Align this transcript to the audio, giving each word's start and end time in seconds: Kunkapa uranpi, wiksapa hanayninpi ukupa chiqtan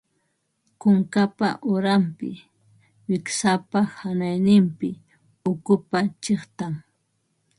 Kunkapa 0.81 1.49
uranpi, 1.73 2.29
wiksapa 3.07 3.79
hanayninpi 3.97 4.89
ukupa 5.51 5.97
chiqtan 6.23 6.73